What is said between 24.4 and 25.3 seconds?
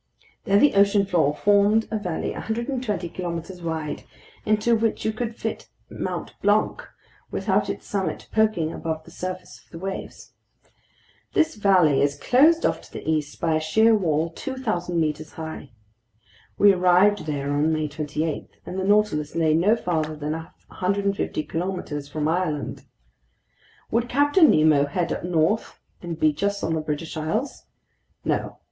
Nemo head up